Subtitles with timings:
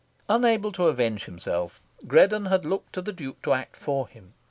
[0.27, 4.33] Unable to avenge himself, Greddon had looked to the Duke to act for him.